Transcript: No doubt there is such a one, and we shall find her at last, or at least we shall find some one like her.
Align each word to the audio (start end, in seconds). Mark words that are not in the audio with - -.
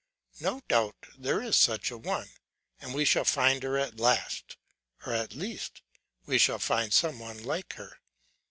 No 0.39 0.61
doubt 0.67 0.95
there 1.15 1.43
is 1.43 1.55
such 1.55 1.91
a 1.91 1.97
one, 1.99 2.31
and 2.79 2.95
we 2.95 3.05
shall 3.05 3.23
find 3.23 3.61
her 3.61 3.77
at 3.77 3.99
last, 3.99 4.57
or 5.05 5.13
at 5.13 5.35
least 5.35 5.83
we 6.25 6.39
shall 6.39 6.57
find 6.57 6.91
some 6.91 7.19
one 7.19 7.43
like 7.43 7.73
her. 7.73 7.99